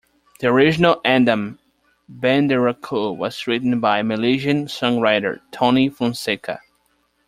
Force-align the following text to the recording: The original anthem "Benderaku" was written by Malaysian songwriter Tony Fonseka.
The 0.39 0.47
original 0.47 0.99
anthem 1.05 1.59
"Benderaku" 2.11 3.15
was 3.15 3.45
written 3.45 3.79
by 3.79 4.01
Malaysian 4.01 4.65
songwriter 4.65 5.41
Tony 5.51 5.91
Fonseka. 5.91 6.59